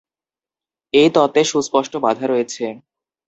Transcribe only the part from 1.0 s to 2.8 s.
এই তত্ত্বে সুস্পষ্ট বাধা রয়েছে।